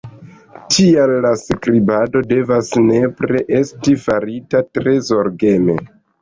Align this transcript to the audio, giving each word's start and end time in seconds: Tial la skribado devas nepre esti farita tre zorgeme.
Tial 0.75 1.11
la 1.25 1.33
skribado 1.41 2.21
devas 2.31 2.71
nepre 2.87 3.43
esti 3.59 3.95
farita 4.07 4.63
tre 4.79 4.97
zorgeme. 5.13 5.79